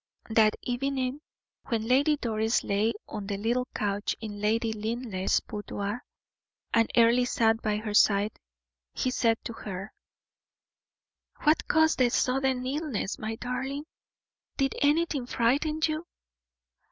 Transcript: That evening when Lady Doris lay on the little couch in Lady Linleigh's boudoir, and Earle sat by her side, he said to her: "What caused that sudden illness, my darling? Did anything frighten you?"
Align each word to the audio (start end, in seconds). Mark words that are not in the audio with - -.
That 0.31 0.55
evening 0.63 1.21
when 1.67 1.87
Lady 1.87 2.17
Doris 2.17 2.63
lay 2.63 2.91
on 3.07 3.27
the 3.27 3.37
little 3.37 3.67
couch 3.75 4.15
in 4.19 4.41
Lady 4.41 4.73
Linleigh's 4.73 5.39
boudoir, 5.41 6.03
and 6.73 6.89
Earle 6.97 7.23
sat 7.27 7.61
by 7.61 7.77
her 7.77 7.93
side, 7.93 8.39
he 8.95 9.11
said 9.11 9.37
to 9.43 9.53
her: 9.53 9.93
"What 11.43 11.67
caused 11.67 11.99
that 11.99 12.13
sudden 12.13 12.65
illness, 12.65 13.19
my 13.19 13.35
darling? 13.35 13.85
Did 14.57 14.73
anything 14.81 15.27
frighten 15.27 15.81
you?" 15.83 16.07